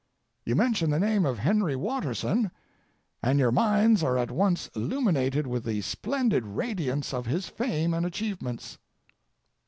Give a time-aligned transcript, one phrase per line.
[0.45, 2.49] You mention the name of Henry Watterson,
[3.21, 8.03] and your minds are at once illuminated with the splendid radiance of his fame and
[8.03, 8.79] achievements.